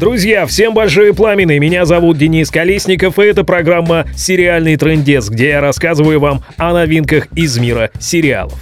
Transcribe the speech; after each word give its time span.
Друзья, 0.00 0.46
всем 0.46 0.72
большое 0.72 1.12
пламенный. 1.12 1.58
Меня 1.58 1.84
зовут 1.84 2.16
Денис 2.16 2.50
Колесников, 2.50 3.18
и 3.18 3.22
это 3.22 3.44
программа 3.44 4.06
«Сериальный 4.16 4.76
трендец», 4.76 5.28
где 5.28 5.48
я 5.50 5.60
рассказываю 5.60 6.18
вам 6.18 6.42
о 6.56 6.72
новинках 6.72 7.28
из 7.36 7.58
мира 7.58 7.90
сериалов. 8.00 8.54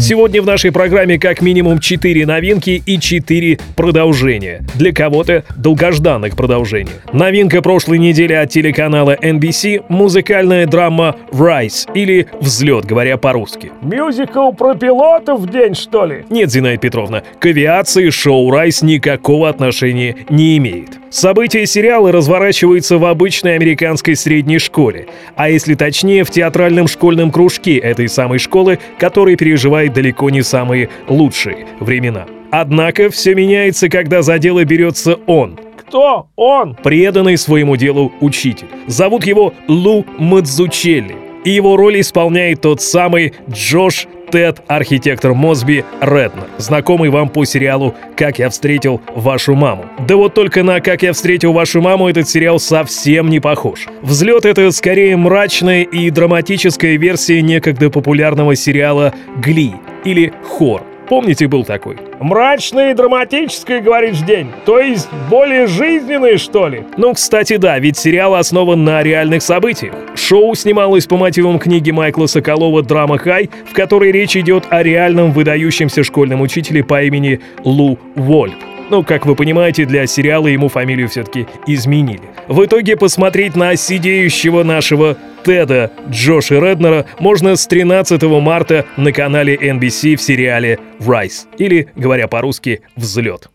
Сегодня 0.00 0.42
в 0.42 0.46
нашей 0.46 0.72
программе 0.72 1.18
как 1.18 1.42
минимум 1.42 1.78
4 1.78 2.26
новинки 2.26 2.82
и 2.84 2.98
4 2.98 3.58
продолжения. 3.76 4.64
Для 4.74 4.92
кого-то 4.92 5.44
долгожданных 5.56 6.34
продолжений. 6.34 6.90
Новинка 7.12 7.62
прошлой 7.62 7.98
недели 7.98 8.32
от 8.32 8.50
телеканала 8.50 9.14
NBC– 9.14 9.84
музыкальная 9.88 10.66
драма 10.66 11.14
«Rise» 11.30 11.88
или 11.94 12.26
«Взлет», 12.40 12.84
говоря 12.84 13.16
по-русски. 13.16 13.70
Мюзикл 13.80 14.50
про 14.50 14.74
пилотов 14.74 15.40
в 15.40 15.50
день, 15.50 15.74
что 15.74 16.04
ли? 16.04 16.24
Нет, 16.30 16.50
Зинаида 16.50 16.80
Петровна, 16.80 17.22
к 17.38 17.46
авиации 17.46 18.10
шоу 18.10 18.50
«Райс» 18.50 18.82
никакого 18.82 19.48
отношения 19.48 20.16
не 20.30 20.47
имеет. 20.56 20.98
События 21.10 21.66
сериала 21.66 22.12
разворачиваются 22.12 22.98
в 22.98 23.04
обычной 23.04 23.56
американской 23.56 24.16
средней 24.16 24.58
школе, 24.58 25.06
а 25.36 25.50
если 25.50 25.74
точнее, 25.74 26.24
в 26.24 26.30
театральном 26.30 26.86
школьном 26.88 27.30
кружке 27.30 27.76
этой 27.76 28.08
самой 28.08 28.38
школы, 28.38 28.78
который 28.98 29.36
переживает 29.36 29.92
далеко 29.92 30.30
не 30.30 30.42
самые 30.42 30.88
лучшие 31.08 31.66
времена. 31.80 32.26
Однако 32.50 33.10
все 33.10 33.34
меняется, 33.34 33.88
когда 33.88 34.22
за 34.22 34.38
дело 34.38 34.64
берется 34.64 35.18
он, 35.26 35.58
Кто 35.76 36.28
он? 36.36 36.76
преданный 36.82 37.36
своему 37.36 37.76
делу 37.76 38.12
учитель. 38.20 38.68
Зовут 38.86 39.26
его 39.26 39.52
Лу 39.68 40.06
Мадзучелли. 40.18 41.16
И 41.44 41.50
его 41.50 41.76
роль 41.76 42.00
исполняет 42.00 42.60
тот 42.62 42.82
самый 42.82 43.32
Джош 43.50 44.06
Тед, 44.30 44.60
архитектор 44.66 45.34
Мосби 45.34 45.84
Реднер, 46.00 46.46
знакомый 46.58 47.10
вам 47.10 47.28
по 47.28 47.44
сериалу 47.44 47.94
«Как 48.16 48.38
я 48.38 48.50
встретил 48.50 49.00
вашу 49.14 49.54
маму». 49.54 49.86
Да 50.06 50.16
вот 50.16 50.34
только 50.34 50.62
на 50.62 50.80
«Как 50.80 51.02
я 51.02 51.12
встретил 51.12 51.52
вашу 51.52 51.80
маму» 51.80 52.08
этот 52.08 52.28
сериал 52.28 52.58
совсем 52.58 53.28
не 53.28 53.40
похож. 53.40 53.86
«Взлет»— 54.02 54.44
это 54.46 54.70
скорее 54.70 55.16
мрачная 55.16 55.82
и 55.82 56.10
драматическая 56.10 56.96
версия 56.96 57.42
некогда 57.42 57.90
популярного 57.90 58.54
сериала 58.54 59.14
«Гли» 59.36 59.74
или 60.04 60.32
«Хор». 60.44 60.82
Помните, 61.08 61.48
был 61.48 61.64
такой? 61.64 61.96
Мрачный 62.20 62.90
и 62.90 62.94
драматический, 62.94 63.80
говоришь, 63.80 64.18
день. 64.18 64.48
То 64.66 64.78
есть 64.78 65.08
более 65.30 65.66
жизненный, 65.66 66.36
что 66.36 66.68
ли? 66.68 66.84
Ну, 66.98 67.14
кстати, 67.14 67.56
да, 67.56 67.78
ведь 67.78 67.96
сериал 67.96 68.34
основан 68.34 68.84
на 68.84 69.02
реальных 69.02 69.42
событиях. 69.42 69.94
Шоу 70.14 70.54
снималось 70.54 71.06
по 71.06 71.16
мотивам 71.16 71.58
книги 71.58 71.90
Майкла 71.90 72.26
Соколова 72.26 72.82
«Драма 72.82 73.16
Хай», 73.16 73.48
в 73.70 73.72
которой 73.72 74.12
речь 74.12 74.36
идет 74.36 74.64
о 74.68 74.82
реальном 74.82 75.32
выдающемся 75.32 76.04
школьном 76.04 76.42
учителе 76.42 76.84
по 76.84 77.02
имени 77.02 77.40
Лу 77.64 77.98
Вольп. 78.14 78.56
Ну, 78.90 79.02
как 79.02 79.26
вы 79.26 79.34
понимаете, 79.34 79.84
для 79.84 80.06
сериала 80.06 80.46
ему 80.46 80.68
фамилию 80.68 81.08
все-таки 81.08 81.46
изменили. 81.66 82.22
В 82.48 82.64
итоге 82.64 82.96
посмотреть 82.96 83.54
на 83.54 83.76
сидеющего 83.76 84.62
нашего 84.62 85.18
Теда 85.48 85.90
Джоша 86.10 86.56
Реднера 86.56 87.06
можно 87.20 87.56
с 87.56 87.66
13 87.66 88.22
марта 88.24 88.84
на 88.98 89.12
канале 89.12 89.56
NBC 89.56 90.16
в 90.16 90.20
сериале 90.20 90.78
«Rise» 91.00 91.46
или, 91.56 91.88
говоря 91.96 92.28
по-русски, 92.28 92.82
«Взлет». 92.96 93.48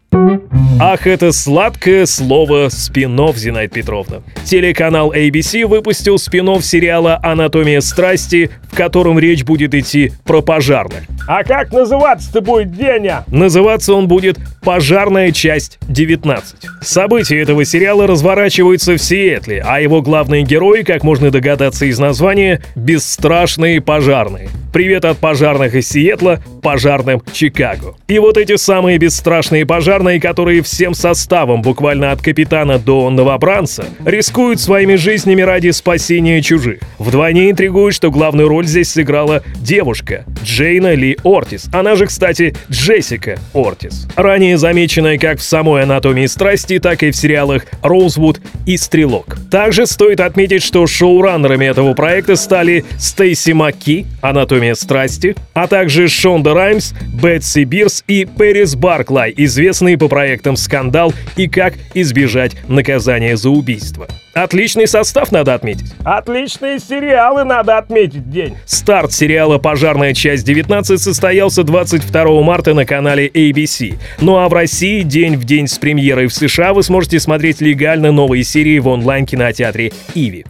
Ах, 0.80 1.08
это 1.08 1.32
сладкое 1.32 2.06
слово 2.06 2.70
спин 2.70 3.18
Зинаида 3.36 3.74
Петровна. 3.74 4.18
Телеканал 4.44 5.14
ABC 5.14 5.66
выпустил 5.66 6.18
спин 6.18 6.62
сериала 6.62 7.20
«Анатомия 7.24 7.80
страсти», 7.80 8.50
в 8.72 8.76
котором 8.76 9.20
речь 9.20 9.44
будет 9.44 9.74
идти 9.74 10.12
про 10.26 10.42
пожарных. 10.42 11.04
А 11.28 11.44
как 11.44 11.72
называться-то 11.72 12.42
будет 12.42 12.72
Деня? 12.76 13.24
Называться 13.28 13.94
он 13.94 14.08
будет 14.08 14.38
«Пожарная 14.62 15.32
часть 15.32 15.78
19». 15.88 16.42
События 16.82 17.40
этого 17.40 17.64
сериала 17.66 18.08
разворачиваются 18.08 18.94
в 18.94 18.98
Сиэтле, 18.98 19.64
а 19.66 19.80
его 19.80 20.02
главные 20.02 20.44
герои, 20.44 20.82
как 20.82 21.04
можно 21.04 21.32
догадаться 21.32 21.83
из 21.86 22.00
названия, 22.00 22.62
бесстрашные 22.76 23.82
пожарные. 23.82 24.50
Привет 24.74 25.06
от 25.06 25.20
пожарных 25.20 25.76
из 25.76 25.88
Сиэтла 25.88 26.42
пожарным 26.64 27.22
Чикаго. 27.32 27.94
И 28.08 28.18
вот 28.18 28.38
эти 28.38 28.56
самые 28.56 28.98
бесстрашные 28.98 29.68
пожарные, 29.68 30.20
которые 30.20 30.64
всем 30.64 30.96
составом, 30.96 31.62
буквально 31.62 32.12
от 32.12 32.24
капитана 32.24 32.80
до 32.80 33.10
новобранца, 33.12 33.86
рискуют 34.04 34.60
своими 34.60 34.96
жизнями 34.96 35.42
ради 35.42 35.70
спасения 35.70 36.42
чужих. 36.42 36.80
Вдвойне 36.98 37.52
интригует, 37.52 37.94
что 37.94 38.10
главную 38.10 38.48
роль 38.48 38.66
здесь 38.66 38.90
сыграла 38.90 39.44
девушка 39.58 40.26
Джейна 40.44 40.96
Ли 40.96 41.18
Ортис. 41.24 41.70
Она 41.72 41.96
же, 41.96 42.08
кстати, 42.08 42.56
Джессика 42.72 43.38
Ортис. 43.54 44.08
Ранее 44.16 44.58
замеченная 44.58 45.20
как 45.20 45.38
в 45.38 45.44
самой 45.44 45.84
«Анатомии 45.84 46.26
страсти», 46.26 46.80
так 46.80 47.04
и 47.04 47.12
в 47.12 47.16
сериалах 47.16 47.68
«Роузвуд» 47.84 48.42
и 48.66 48.78
«Стрелок». 48.78 49.38
Также 49.52 49.86
стоит 49.86 50.20
отметить, 50.20 50.64
что 50.64 50.88
шоураннерами 50.88 51.63
этого 51.68 51.94
проекта 51.94 52.36
стали 52.36 52.86
Стейси 52.98 53.52
Макки, 53.52 54.06
«Анатомия 54.22 54.76
страсти», 54.76 55.36
а 55.54 55.68
также 55.68 56.08
Шонда 56.08 56.54
Раймс, 56.54 56.94
Бетси 57.22 57.64
Бирс 57.64 58.04
и 58.08 58.26
Пэрис 58.26 58.76
Барклай, 58.76 59.34
известные 59.36 59.98
по 59.98 60.08
проектам 60.08 60.56
«Скандал» 60.56 61.14
и 61.36 61.48
«Как 61.48 61.74
избежать 61.94 62.56
наказания 62.68 63.38
за 63.38 63.50
убийство». 63.50 64.08
Отличный 64.34 64.88
состав, 64.88 65.32
надо 65.32 65.54
отметить. 65.54 65.94
Отличные 66.04 66.80
сериалы 66.80 67.44
надо 67.44 67.78
отметить 67.78 68.30
день. 68.32 68.58
Старт 68.66 69.14
сериала 69.14 69.60
«Пожарная 69.60 70.14
часть 70.14 70.48
19» 70.48 70.98
состоялся 70.98 71.64
22 71.64 72.42
марта 72.42 72.74
на 72.74 72.86
канале 72.86 73.28
ABC. 73.28 74.00
Ну 74.22 74.38
а 74.38 74.50
в 74.50 74.54
России 74.54 75.04
день 75.04 75.36
в 75.36 75.44
день 75.44 75.68
с 75.68 75.78
премьерой 75.78 76.28
в 76.28 76.34
США 76.34 76.74
вы 76.74 76.82
сможете 76.82 77.20
смотреть 77.20 77.62
легально 77.62 78.12
новые 78.12 78.44
серии 78.44 78.80
в 78.80 78.88
онлайн-кинотеатре 78.88 79.92
«Иви». 80.16 80.46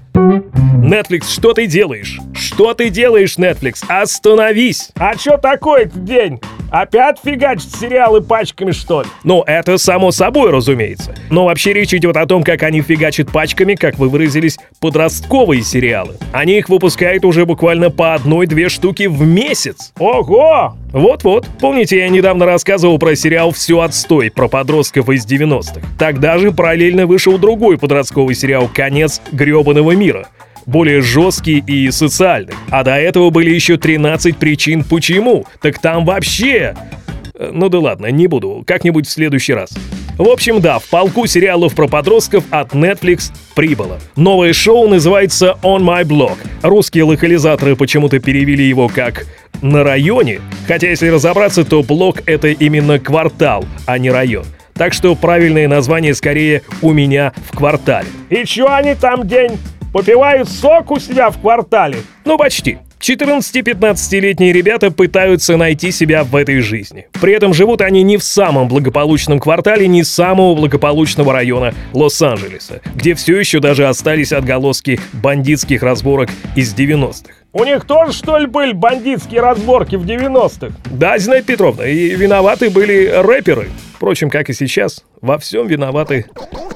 Netflix, 0.83 1.31
что 1.33 1.53
ты 1.53 1.65
делаешь? 1.65 2.19
Что 2.33 2.73
ты 2.73 2.89
делаешь, 2.89 3.37
Netflix? 3.37 3.85
Остановись! 3.87 4.89
А 4.95 5.15
чё 5.15 5.37
такой-то 5.37 5.97
день? 5.97 6.41
Опять 6.71 7.19
фигачить 7.23 7.73
сериалы 7.73 8.19
пачками, 8.19 8.71
что 8.71 9.03
ли? 9.03 9.07
Ну, 9.23 9.43
это 9.43 9.77
само 9.77 10.11
собой, 10.11 10.51
разумеется. 10.51 11.15
Но 11.29 11.45
вообще 11.45 11.71
речь 11.71 11.93
идет 11.93 12.17
о 12.17 12.25
том, 12.25 12.43
как 12.43 12.63
они 12.63 12.81
фигачат 12.81 13.31
пачками, 13.31 13.75
как 13.75 13.97
вы 13.97 14.09
выразились, 14.09 14.57
подростковые 14.81 15.63
сериалы. 15.63 16.17
Они 16.33 16.57
их 16.57 16.67
выпускают 16.67 17.23
уже 17.23 17.45
буквально 17.45 17.89
по 17.89 18.13
одной-две 18.13 18.67
штуки 18.67 19.07
в 19.07 19.21
месяц. 19.21 19.93
Ого! 19.99 20.75
Вот-вот. 20.91 21.47
Помните, 21.61 21.99
я 21.99 22.09
недавно 22.09 22.45
рассказывал 22.45 22.99
про 22.99 23.15
сериал 23.15 23.51
«Все 23.51 23.79
отстой» 23.79 24.31
про 24.31 24.49
подростков 24.49 25.09
из 25.09 25.25
90-х. 25.25 25.79
Тогда 25.97 26.37
же 26.39 26.51
параллельно 26.51 27.07
вышел 27.07 27.37
другой 27.37 27.77
подростковый 27.77 28.35
сериал 28.35 28.69
«Конец 28.73 29.21
гребаного 29.31 29.91
мира» 29.95 30.27
более 30.65 31.01
жесткий 31.01 31.63
и 31.65 31.91
социальный. 31.91 32.53
А 32.69 32.83
до 32.83 32.95
этого 32.95 33.29
были 33.29 33.49
еще 33.51 33.77
13 33.77 34.37
причин 34.37 34.83
почему. 34.83 35.45
Так 35.61 35.79
там 35.79 36.05
вообще... 36.05 36.75
Э, 37.35 37.51
Ну 37.53 37.69
да 37.69 37.79
ладно, 37.79 38.07
не 38.07 38.27
буду, 38.27 38.63
как-нибудь 38.65 39.07
в 39.07 39.11
следующий 39.11 39.53
раз. 39.53 39.71
В 40.17 40.29
общем, 40.29 40.61
да, 40.61 40.77
в 40.77 40.85
полку 40.85 41.25
сериалов 41.25 41.73
про 41.73 41.87
подростков 41.87 42.43
от 42.51 42.73
Netflix 42.73 43.31
прибыло. 43.55 43.99
Новое 44.15 44.53
шоу 44.53 44.87
называется 44.87 45.57
On 45.63 45.79
My 45.81 46.03
Block. 46.03 46.37
Русские 46.61 47.05
локализаторы 47.05 47.75
почему-то 47.75 48.19
перевели 48.19 48.63
его 48.63 48.89
как 48.89 49.25
«на 49.63 49.83
районе», 49.83 50.39
хотя 50.67 50.89
если 50.89 51.07
разобраться, 51.07 51.65
то 51.65 51.81
блок— 51.81 52.21
это 52.27 52.49
именно 52.49 52.99
квартал, 52.99 53.65
а 53.87 53.97
не 53.97 54.11
район. 54.11 54.45
Так 54.75 54.93
что 54.93 55.15
правильное 55.15 55.67
название 55.67 56.13
скорее 56.13 56.61
«у 56.83 56.91
меня 56.91 57.33
в 57.51 57.57
квартале». 57.57 58.07
И 58.29 58.45
чё 58.45 58.67
они 58.71 58.93
там 58.93 59.27
день? 59.27 59.57
Попивают 59.93 60.49
сок 60.49 60.89
у 60.89 60.99
себя 60.99 61.29
в 61.29 61.39
квартале? 61.39 61.99
Ну, 62.25 62.35
почти. 62.35 62.79
14-15-летние 62.99 64.51
ребята 64.51 64.89
пытаются 64.89 65.55
найти 65.55 65.91
себя 65.91 66.23
в 66.23 66.35
этой 66.35 66.61
жизни. 66.61 67.07
При 67.21 67.33
этом 67.33 67.53
живут 67.53 67.81
они 67.81 68.01
не 68.01 68.17
в 68.17 68.23
самом 68.23 68.69
благополучном 68.69 69.39
квартале, 69.39 69.87
не 69.87 70.03
самого 70.03 70.55
благополучного 70.55 71.31
района 71.31 71.75
Лос-Анджелеса, 71.93 72.81
где 72.95 73.13
все 73.13 73.37
еще 73.37 73.59
даже 73.59 73.87
остались 73.87 74.31
отголоски 74.31 74.99
бандитских 75.11 75.83
разборок 75.83 76.29
из 76.55 76.73
90-х. 76.73 77.31
У 77.51 77.63
них 77.63 77.85
тоже, 77.85 78.13
что 78.13 78.39
ли, 78.39 78.47
были 78.47 78.71
бандитские 78.71 79.41
разборки 79.41 79.95
в 79.95 80.05
90-х? 80.05 80.73
Да, 80.85 81.19
Зинаида 81.19 81.45
Петровна, 81.45 81.85
и 81.85 82.15
виноваты 82.15 82.71
были 82.71 83.13
рэперы. 83.13 83.69
Впрочем, 83.95 84.31
как 84.31 84.49
и 84.49 84.53
сейчас, 84.53 85.03
во 85.21 85.37
всем 85.37 85.67
виноваты 85.67 86.25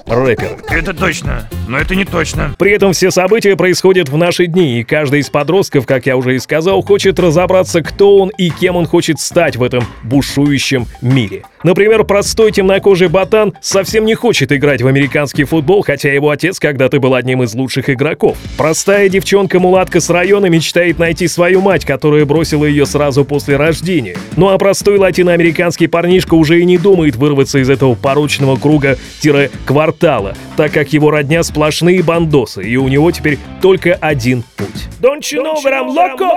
рэперы. 0.05 0.57
Это 0.69 0.93
точно. 0.93 1.47
Но 1.67 1.77
это 1.77 1.95
не 1.95 2.05
точно. 2.05 2.55
При 2.57 2.71
этом 2.71 2.93
все 2.93 3.11
события 3.11 3.55
происходят 3.55 4.09
в 4.09 4.17
наши 4.17 4.47
дни, 4.47 4.79
и 4.79 4.83
каждый 4.83 5.19
из 5.19 5.29
подростков, 5.29 5.85
как 5.85 6.05
я 6.05 6.17
уже 6.17 6.35
и 6.35 6.39
сказал, 6.39 6.81
хочет 6.81 7.19
разобраться, 7.19 7.81
кто 7.81 8.17
он 8.17 8.29
и 8.37 8.49
кем 8.49 8.75
он 8.75 8.85
хочет 8.85 9.19
стать 9.19 9.55
в 9.55 9.63
этом 9.63 9.83
бушующем 10.03 10.87
мире. 11.01 11.43
Например, 11.63 12.03
простой 12.03 12.51
темнокожий 12.51 13.07
ботан 13.07 13.53
совсем 13.61 14.05
не 14.05 14.15
хочет 14.15 14.51
играть 14.51 14.81
в 14.81 14.87
американский 14.87 15.43
футбол, 15.43 15.81
хотя 15.81 16.13
его 16.13 16.29
отец 16.29 16.59
когда-то 16.59 16.99
был 16.99 17.15
одним 17.15 17.43
из 17.43 17.53
лучших 17.55 17.89
игроков. 17.89 18.37
Простая 18.57 19.09
девчонка-мулатка 19.09 19.99
с 19.99 20.09
района 20.09 20.45
мечтает 20.45 20.99
найти 20.99 21.27
свою 21.27 21.61
мать, 21.61 21.83
которая 21.83 22.25
бросила 22.25 22.65
ее 22.65 22.85
сразу 22.85 23.25
после 23.25 23.57
рождения. 23.57 24.15
Ну 24.35 24.49
а 24.49 24.57
простой 24.57 24.97
латиноамериканский 24.97 25.87
парнишка 25.87 26.35
уже 26.35 26.61
и 26.61 26.65
не 26.65 26.77
думает 26.77 27.15
вырваться 27.15 27.59
из 27.59 27.69
этого 27.69 27.95
порочного 27.95 28.55
круга-квартала, 28.57 30.35
так 30.55 30.71
как 30.71 30.93
его 30.93 31.11
родня 31.11 31.43
сплошные 31.57 32.03
бандосы, 32.03 32.61
и 32.61 32.77
у 32.77 32.87
него 32.87 33.09
теперь 33.11 33.39
только 33.63 33.95
один 33.95 34.43
путь. 34.57 34.67
Don't 35.01 35.21
you 35.31 35.41
know 35.41 35.55
that 35.63 35.73
I'm 35.73 35.89
loco? 35.89 36.27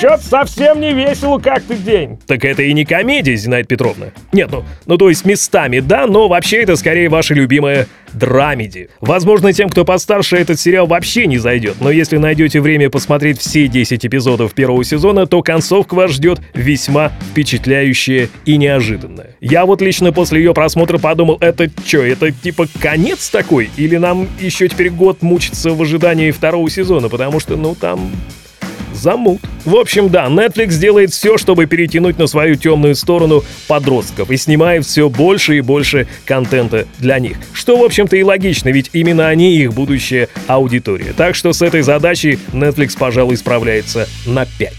Чё-то 0.00 0.22
совсем 0.22 0.80
не 0.80 0.92
весело 0.92 1.38
как-то 1.38 1.74
день. 1.74 2.16
Так 2.28 2.44
это 2.44 2.62
и 2.62 2.72
не 2.72 2.84
комедия, 2.84 3.34
Зинаида 3.34 3.66
Петровна. 3.66 4.06
Нет, 4.32 4.50
ну, 4.52 4.64
ну 4.86 4.98
то 4.98 5.08
есть 5.08 5.24
местами, 5.24 5.80
да, 5.80 6.06
но 6.06 6.28
вообще 6.28 6.62
это 6.62 6.76
скорее 6.76 7.08
ваша 7.08 7.34
любимая 7.34 7.88
драмеди. 8.12 8.88
Возможно, 9.00 9.52
тем, 9.52 9.68
кто 9.68 9.84
постарше, 9.84 10.36
этот 10.36 10.60
сериал 10.60 10.86
вообще 10.86 11.26
не 11.26 11.38
зайдет, 11.38 11.76
но 11.80 11.90
если 11.90 12.16
найдете 12.16 12.60
время 12.60 12.90
посмотреть 12.90 13.40
все 13.40 13.68
10 13.68 14.04
эпизодов 14.06 14.54
первого 14.54 14.84
сезона, 14.84 15.26
то 15.26 15.42
концовка 15.42 15.94
вас 15.94 16.12
ждет 16.12 16.40
весьма 16.54 17.12
впечатляющая 17.30 18.28
и 18.44 18.56
неожиданная. 18.56 19.36
Я 19.40 19.64
вот 19.64 19.80
лично 19.80 20.12
после 20.12 20.40
ее 20.40 20.54
просмотра 20.54 20.98
подумал, 20.98 21.38
это 21.40 21.70
что, 21.84 21.98
это 21.98 22.32
типа 22.32 22.66
конец 22.80 23.28
такой? 23.30 23.70
Или 23.76 23.96
нам 23.96 24.19
еще 24.40 24.68
теперь 24.68 24.90
год 24.90 25.22
мучиться 25.22 25.70
в 25.70 25.82
ожидании 25.82 26.30
второго 26.30 26.68
сезона, 26.70 27.08
потому 27.08 27.40
что, 27.40 27.56
ну, 27.56 27.74
там 27.74 28.10
замут. 28.94 29.40
В 29.64 29.76
общем, 29.76 30.08
да, 30.08 30.26
Netflix 30.26 30.78
делает 30.78 31.10
все, 31.10 31.38
чтобы 31.38 31.66
перетянуть 31.66 32.18
на 32.18 32.26
свою 32.26 32.56
темную 32.56 32.94
сторону 32.94 33.44
подростков 33.68 34.30
и 34.30 34.36
снимает 34.36 34.84
все 34.84 35.08
больше 35.08 35.58
и 35.58 35.60
больше 35.60 36.06
контента 36.24 36.86
для 36.98 37.18
них. 37.18 37.36
Что, 37.52 37.76
в 37.76 37.84
общем-то, 37.84 38.16
и 38.16 38.22
логично, 38.22 38.68
ведь 38.70 38.90
именно 38.92 39.28
они 39.28 39.56
их 39.56 39.72
будущая 39.72 40.28
аудитория. 40.46 41.12
Так 41.16 41.34
что 41.34 41.52
с 41.52 41.62
этой 41.62 41.82
задачей 41.82 42.38
Netflix, 42.52 42.96
пожалуй, 42.98 43.36
справляется 43.36 44.08
на 44.26 44.46
5. 44.46 44.72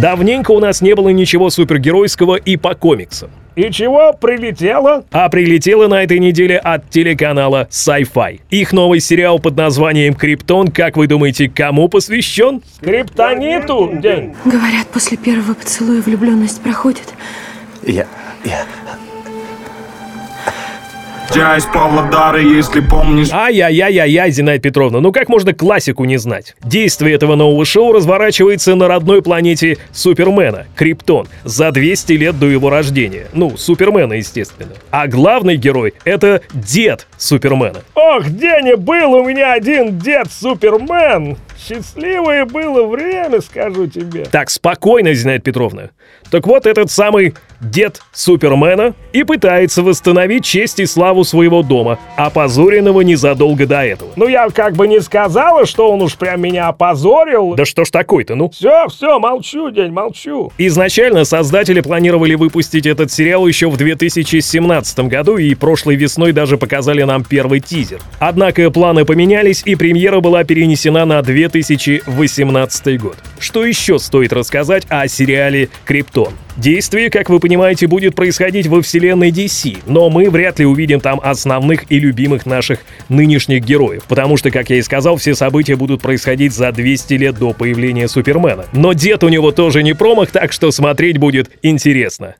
Давненько 0.00 0.52
у 0.52 0.60
нас 0.60 0.80
не 0.80 0.94
было 0.94 1.08
ничего 1.08 1.50
супергеройского 1.50 2.36
и 2.36 2.56
по 2.56 2.74
комиксам. 2.74 3.30
И 3.56 3.70
чего 3.70 4.12
прилетело? 4.12 5.04
А 5.10 5.30
прилетело 5.30 5.88
на 5.88 6.02
этой 6.02 6.18
неделе 6.18 6.58
от 6.58 6.90
телеканала 6.90 7.66
Sci-Fi. 7.70 8.40
Их 8.50 8.74
новый 8.74 9.00
сериал 9.00 9.38
под 9.38 9.56
названием 9.56 10.12
«Криптон», 10.12 10.68
как 10.68 10.98
вы 10.98 11.06
думаете, 11.06 11.48
кому 11.48 11.88
посвящен? 11.88 12.60
Скриптониту 12.76 13.92
день. 13.94 14.34
Говорят, 14.44 14.88
после 14.92 15.16
первого 15.16 15.54
поцелуя 15.54 16.02
влюбленность 16.02 16.60
проходит. 16.60 17.14
Я... 17.82 18.06
я... 18.44 18.66
Я 21.36 21.54
из 21.58 21.66
Павлодара, 21.66 22.40
если 22.40 22.80
помнишь. 22.80 23.28
Ай-яй-яй-яй, 23.30 24.30
Зинаида 24.30 24.62
Петровна, 24.62 25.00
ну 25.00 25.12
как 25.12 25.28
можно 25.28 25.52
классику 25.52 26.06
не 26.06 26.16
знать? 26.16 26.56
Действие 26.64 27.14
этого 27.14 27.34
нового 27.34 27.62
шоу 27.66 27.92
разворачивается 27.92 28.74
на 28.74 28.88
родной 28.88 29.20
планете 29.20 29.76
Супермена, 29.92 30.64
Криптон, 30.74 31.28
за 31.44 31.72
200 31.72 32.12
лет 32.14 32.38
до 32.38 32.46
его 32.46 32.70
рождения. 32.70 33.26
Ну, 33.34 33.54
Супермена, 33.58 34.14
естественно. 34.14 34.72
А 34.90 35.08
главный 35.08 35.56
герой— 35.56 35.92
это 36.06 36.40
дед 36.54 37.06
Супермена. 37.18 37.80
Ох, 37.94 38.24
Деня, 38.28 38.78
был 38.78 39.12
у 39.12 39.22
меня 39.22 39.52
один 39.52 39.98
дед 39.98 40.32
Супермен. 40.32 41.36
Счастливое 41.58 42.46
было 42.46 42.86
время, 42.86 43.42
скажу 43.42 43.88
тебе. 43.88 44.24
Так, 44.24 44.48
спокойно, 44.48 45.12
Зинаида 45.12 45.42
Петровна. 45.42 45.90
Так 46.30 46.46
вот, 46.46 46.64
этот 46.66 46.90
самый 46.90 47.34
дед 47.60 48.00
Супермена 48.12 48.94
и 49.12 49.24
пытается 49.24 49.82
восстановить 49.82 50.44
честь 50.44 50.80
и 50.80 50.86
славу 50.86 51.24
своего 51.24 51.62
дома, 51.62 51.98
опозоренного 52.16 53.00
незадолго 53.02 53.66
до 53.66 53.84
этого. 53.84 54.10
Ну, 54.16 54.28
я 54.28 54.48
как 54.50 54.74
бы 54.74 54.88
не 54.88 55.00
сказала, 55.00 55.66
что 55.66 55.90
он 55.90 56.02
уж 56.02 56.16
прям 56.16 56.40
меня 56.40 56.68
опозорил. 56.68 57.54
Да 57.54 57.64
что 57.64 57.84
ж 57.84 57.90
такой-то, 57.90 58.34
ну? 58.34 58.50
Все, 58.50 58.86
все, 58.88 59.18
молчу, 59.18 59.70
день, 59.70 59.92
молчу. 59.92 60.52
Изначально 60.58 61.24
создатели 61.24 61.80
планировали 61.80 62.34
выпустить 62.34 62.86
этот 62.86 63.10
сериал 63.10 63.46
еще 63.46 63.68
в 63.70 63.76
2017 63.76 64.98
году 65.00 65.36
и 65.36 65.54
прошлой 65.54 65.96
весной 65.96 66.32
даже 66.32 66.58
показали 66.58 67.02
нам 67.02 67.24
первый 67.24 67.60
тизер. 67.60 68.00
Однако 68.18 68.70
планы 68.70 69.04
поменялись 69.04 69.62
и 69.64 69.74
премьера 69.74 70.20
была 70.20 70.44
перенесена 70.44 71.04
на 71.04 71.22
2018 71.22 73.00
год. 73.00 73.16
Что 73.38 73.64
еще 73.64 73.98
стоит 73.98 74.32
рассказать 74.32 74.86
о 74.88 75.06
сериале 75.08 75.68
«Криптон»? 75.84 76.32
Действие, 76.56 77.10
как 77.10 77.28
вы 77.28 77.38
понимаете, 77.38 77.86
будет 77.86 78.14
происходить 78.14 78.66
во 78.66 78.80
вселенной 78.80 79.30
DC, 79.30 79.80
но 79.86 80.08
мы 80.08 80.30
вряд 80.30 80.58
ли 80.58 80.64
увидим 80.64 81.00
там 81.00 81.20
основных 81.22 81.90
и 81.90 81.98
любимых 81.98 82.46
наших 82.46 82.78
нынешних 83.10 83.62
героев, 83.62 84.04
потому 84.08 84.38
что, 84.38 84.50
как 84.50 84.70
я 84.70 84.76
и 84.76 84.82
сказал, 84.82 85.18
все 85.18 85.34
события 85.34 85.76
будут 85.76 86.00
происходить 86.00 86.54
за 86.54 86.72
200 86.72 87.14
лет 87.14 87.38
до 87.38 87.52
появления 87.52 88.08
Супермена. 88.08 88.64
Но 88.72 88.94
дед 88.94 89.22
у 89.22 89.28
него 89.28 89.52
тоже 89.52 89.82
не 89.82 89.92
промах, 89.92 90.30
так 90.30 90.50
что 90.52 90.70
смотреть 90.70 91.18
будет 91.18 91.50
интересно. 91.60 92.36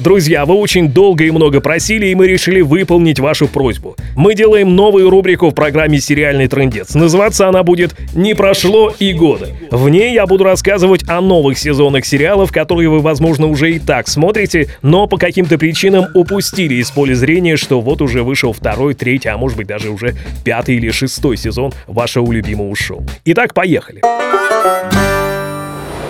Друзья, 0.00 0.44
вы 0.44 0.54
очень 0.54 0.90
долго 0.90 1.24
и 1.24 1.30
много 1.30 1.60
просили, 1.60 2.06
и 2.06 2.14
мы 2.14 2.28
решили 2.28 2.60
выполнить 2.60 3.18
вашу 3.18 3.48
просьбу. 3.48 3.96
Мы 4.14 4.34
делаем 4.34 4.76
новую 4.76 5.10
рубрику 5.10 5.48
в 5.48 5.54
программе 5.54 5.98
«Сериальный 5.98 6.46
трендец». 6.46 6.94
Называться 6.94 7.48
она 7.48 7.62
будет 7.62 7.96
«Не 8.14 8.34
прошло 8.34 8.92
и 8.98 9.12
года». 9.12 9.48
В 9.70 9.88
ней 9.88 10.12
я 10.12 10.26
буду 10.26 10.44
рассказывать 10.44 11.08
о 11.08 11.20
новых 11.20 11.58
сезонах 11.58 12.04
сериалов, 12.04 12.52
которые 12.52 12.90
вы, 12.90 13.00
возможно, 13.00 13.23
уже 13.24 13.72
и 13.72 13.78
так 13.78 14.08
смотрите, 14.08 14.68
но 14.82 15.06
по 15.06 15.16
каким-то 15.16 15.58
причинам 15.58 16.06
упустили 16.14 16.74
из 16.74 16.90
поля 16.90 17.14
зрения, 17.14 17.56
что 17.56 17.80
вот 17.80 18.02
уже 18.02 18.22
вышел 18.22 18.52
второй, 18.52 18.94
третий, 18.94 19.28
а 19.28 19.38
может 19.38 19.56
быть 19.56 19.66
даже 19.66 19.90
уже 19.90 20.14
пятый 20.44 20.76
или 20.76 20.90
шестой 20.90 21.36
сезон 21.36 21.72
вашего 21.86 22.30
любимого 22.30 22.74
шоу. 22.76 23.04
Итак, 23.24 23.54
поехали. 23.54 24.02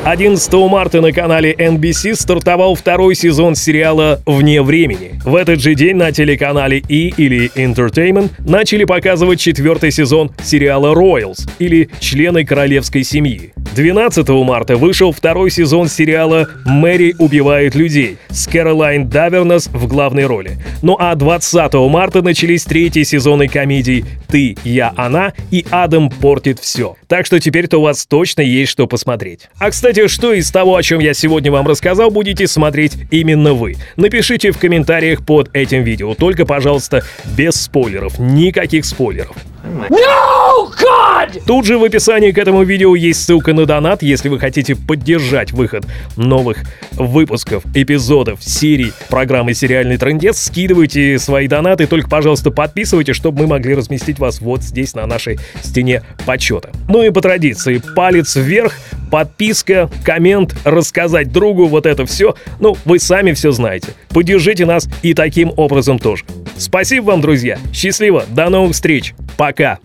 11 0.05 0.53
марта 0.69 1.01
на 1.01 1.12
канале 1.12 1.55
NBC 1.55 2.15
стартовал 2.15 2.75
второй 2.75 3.15
сезон 3.15 3.55
сериала 3.55 4.21
«Вне 4.27 4.61
времени». 4.61 5.19
В 5.25 5.35
этот 5.35 5.62
же 5.62 5.75
день 5.75 5.97
на 5.97 6.12
телеканале 6.12 6.83
E 6.91 7.09
или 7.17 7.51
Entertainment 7.55 8.31
начали 8.41 8.85
показывать 8.85 9.41
четвертый 9.41 9.91
сезон 9.91 10.31
сериала 10.43 10.95
«Royals» 10.95 11.49
или 11.59 11.89
«Члены 12.01 12.45
королевской 12.45 13.03
семьи». 13.03 13.55
12 13.75 14.29
марта 14.29 14.77
вышел 14.77 15.11
второй 15.11 15.51
сезон 15.51 15.89
сериала 15.89 16.49
«Мэри 16.67 17.15
убивает 17.19 17.75
людей» 17.75 18.19
с 18.29 18.47
Кэролайн 18.47 19.09
Давернес 19.09 19.67
в 19.69 19.89
главной 19.89 20.27
роли. 20.27 20.59
Ну 20.83 20.97
а 20.99 21.15
20 21.15 21.73
марта 21.75 22.23
начались 22.23 22.65
третьи 22.65 23.03
сезоны 23.03 23.49
комедий 23.49 24.05
«Ты, 24.29 24.56
я, 24.65 24.93
она» 24.97 25.33
и 25.51 25.65
«Адам 25.71 26.11
портит 26.11 26.61
все». 26.61 26.95
Так 27.09 27.27
что 27.27 27.41
теперь-то 27.41 27.79
у 27.79 27.83
вас 27.83 28.06
точно 28.06 28.43
есть 28.43 28.71
что 28.71 28.87
посмотреть. 28.87 29.49
А 29.59 29.71
кстати, 29.71 29.94
что 30.08 30.32
из 30.32 30.50
того, 30.50 30.76
о 30.76 30.82
чем 30.82 31.00
я 31.00 31.14
сегодня 31.14 31.50
вам 31.50 31.67
рассказал, 31.67 32.11
будете 32.11 32.46
смотреть 32.46 32.96
именно 33.11 33.55
вы? 33.55 33.76
Напишите 33.96 34.50
в 34.50 34.58
комментариях 34.58 35.25
под 35.25 35.51
этим 35.55 35.82
видео. 35.82 36.15
Только, 36.15 36.44
пожалуйста, 36.44 37.05
без 37.36 37.55
спойлеров. 37.55 38.19
Никаких 38.19 38.84
спойлеров. 38.84 39.36
No, 39.65 40.71
God! 40.79 41.43
Тут 41.47 41.65
же 41.65 41.79
в 41.79 41.85
описании 41.85 42.33
к 42.33 42.39
этому 42.39 42.65
видео 42.65 42.94
есть 42.94 43.25
ссылка 43.25 43.55
на 43.55 43.65
донат, 43.65 44.03
если 44.03 44.29
вы 44.29 44.39
хотите 44.39 44.77
поддержать 44.77 45.53
выход 45.53 45.87
новых 46.17 46.59
выпусков, 46.93 47.65
эпизодов, 47.75 48.43
серий 48.43 48.93
программы 49.09 49.55
«Сериальный 49.55 49.97
трендец». 49.97 50.39
Скидывайте 50.39 51.19
свои 51.19 51.49
донаты, 51.49 51.87
только, 51.87 52.11
пожалуйста, 52.11 52.51
подписывайтесь, 52.51 53.17
чтобы 53.17 53.43
мы 53.43 53.47
могли 53.47 53.75
разместить 53.75 54.19
вас 54.19 54.43
вот 54.43 54.63
здесь 54.63 54.94
на 54.94 55.06
нашей 55.06 55.39
стене 55.63 56.03
почета. 56.27 56.71
Ну 56.89 57.03
и 57.03 57.11
по 57.11 57.23
традиции, 57.23 57.81
палец 57.97 58.37
вверх, 58.37 58.75
подписка, 59.11 59.89
коммент, 60.05 60.55
рассказать 60.65 61.33
другу, 61.33 61.67
вот 61.67 61.87
это 61.87 62.05
все. 62.05 62.35
Ну, 62.61 62.77
вы 62.85 62.99
сами 62.99 63.33
все 63.33 63.51
знаете. 63.51 63.89
Поддержите 64.11 64.67
нас 64.67 64.89
и 65.03 65.15
таким 65.15 65.53
образом 65.56 65.99
тоже. 65.99 66.25
Спасибо 66.56 67.06
вам, 67.06 67.21
друзья. 67.21 67.59
Счастливо. 67.73 68.25
До 68.29 68.49
новых 68.49 68.75
встреч. 68.75 69.15
Пока. 69.36 69.79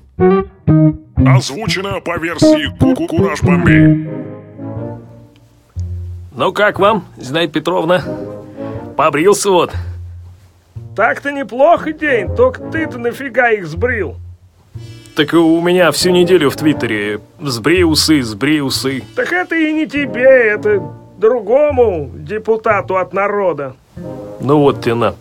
Озвучено 1.15 1.99
по 2.01 2.17
версии 2.17 2.75
Куку 2.77 3.07
Кураж 3.07 3.41
Бомбей. 3.41 4.09
Ну 6.35 6.53
как 6.53 6.79
вам, 6.79 7.05
Зинаида 7.17 7.51
Петровна? 7.51 8.01
Побрился 8.95 9.49
вот. 9.49 9.73
Так-то 10.95 11.31
неплохо 11.31 11.93
день, 11.93 12.33
только 12.35 12.61
ты-то 12.61 12.97
нафига 12.97 13.51
их 13.51 13.67
сбрил? 13.67 14.15
Так 15.15 15.33
у 15.33 15.59
меня 15.61 15.91
всю 15.91 16.11
неделю 16.11 16.49
в 16.49 16.55
Твиттере 16.55 17.19
сбрей 17.41 17.83
усы, 17.83 18.21
сбрей 18.21 18.61
усы. 18.61 19.03
Так 19.15 19.33
это 19.33 19.55
и 19.55 19.73
не 19.73 19.85
тебе, 19.85 20.23
это 20.23 20.81
другому 21.17 22.09
депутату 22.13 22.97
от 22.97 23.13
народа. 23.13 23.75
Ну 24.39 24.59
вот 24.59 24.81
тебе 24.81 24.95
на. 24.95 25.15